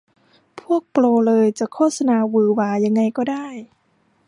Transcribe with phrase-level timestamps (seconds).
[0.59, 3.47] พวกโปรเลยจะโฆษณาหวือหวายังไงก็ได้